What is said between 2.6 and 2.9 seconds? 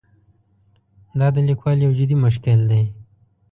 دی.